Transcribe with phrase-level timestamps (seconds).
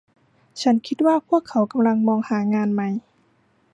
[0.61, 2.89] ฉันคิดว่าพวกเขากำลังมองหางานใหม่